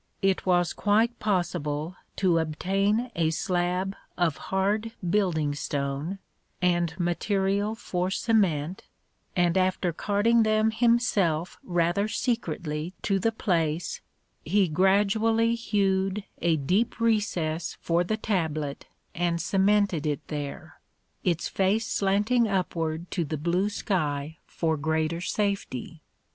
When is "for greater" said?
24.47-25.21